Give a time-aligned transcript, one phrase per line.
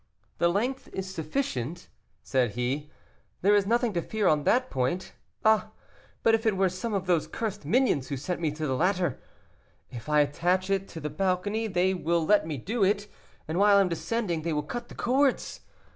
[0.39, 1.87] "The length is sufficient,"
[2.23, 2.89] said he,
[3.43, 5.13] "there is nothing to fear on that point.
[5.45, 5.69] Ah!
[6.23, 9.21] but if it were some of those cursed minions who sent me to the ladder?
[9.91, 13.07] If I attach it to the balcony they will let me do it,
[13.47, 15.59] and while I am descending they will cut the cords.